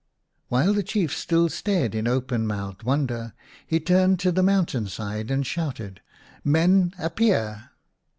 While 0.47 0.73
the 0.73 0.81
Chief 0.81 1.15
still 1.15 1.47
stared 1.47 1.93
in 1.93 2.07
open 2.07 2.47
mouthed 2.47 2.81
wonder, 2.81 3.33
he 3.67 3.79
turned 3.79 4.19
to 4.21 4.31
the 4.31 4.41
mountain 4.41 4.87
side 4.87 5.29
and 5.29 5.45
shouted," 5.45 6.01
Men, 6.43 6.95
appear 6.97 7.69